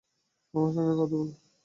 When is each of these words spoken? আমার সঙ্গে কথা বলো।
আমার 0.53 0.71
সঙ্গে 0.75 0.93
কথা 0.93 1.13
বলো। 1.13 1.33